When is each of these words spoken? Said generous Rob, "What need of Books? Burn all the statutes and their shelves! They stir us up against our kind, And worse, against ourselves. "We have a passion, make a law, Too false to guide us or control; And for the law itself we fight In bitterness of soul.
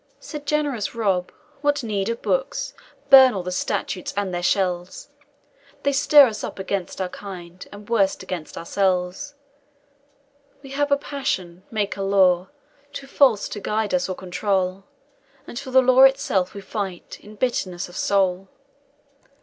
Said 0.19 0.47
generous 0.47 0.95
Rob, 0.95 1.31
"What 1.61 1.83
need 1.83 2.09
of 2.09 2.23
Books? 2.23 2.73
Burn 3.11 3.35
all 3.35 3.43
the 3.43 3.51
statutes 3.51 4.15
and 4.17 4.33
their 4.33 4.41
shelves! 4.41 5.09
They 5.83 5.91
stir 5.91 6.25
us 6.25 6.43
up 6.43 6.57
against 6.57 6.99
our 6.99 7.07
kind, 7.09 7.67
And 7.71 7.87
worse, 7.87 8.15
against 8.15 8.57
ourselves. 8.57 9.35
"We 10.63 10.71
have 10.71 10.91
a 10.91 10.97
passion, 10.97 11.61
make 11.69 11.97
a 11.97 12.01
law, 12.01 12.47
Too 12.93 13.05
false 13.05 13.47
to 13.49 13.59
guide 13.59 13.93
us 13.93 14.09
or 14.09 14.15
control; 14.15 14.85
And 15.45 15.59
for 15.59 15.69
the 15.69 15.83
law 15.83 16.01
itself 16.01 16.55
we 16.55 16.61
fight 16.61 17.19
In 17.21 17.35
bitterness 17.35 17.87
of 17.87 17.95
soul. 17.95 18.47